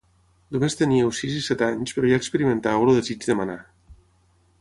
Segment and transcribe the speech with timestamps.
[0.53, 3.59] Només teníeu sis i set anys però ja experimentàveu el desig de manar.